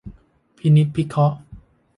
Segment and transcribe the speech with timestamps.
[0.57, 1.37] พินิจพิเคราะห์